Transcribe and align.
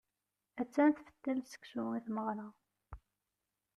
Attan 0.61 0.91
tfettel 0.93 1.39
seksu 1.43 1.83
i 1.97 1.99
tmeɣra. 2.05 2.47